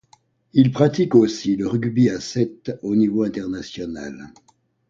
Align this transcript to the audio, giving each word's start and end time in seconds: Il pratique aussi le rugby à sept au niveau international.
Il 0.53 0.71
pratique 0.71 1.13
aussi 1.13 1.55
le 1.55 1.67
rugby 1.67 2.09
à 2.09 2.19
sept 2.19 2.75
au 2.81 2.95
niveau 2.95 3.21
international. 3.21 4.31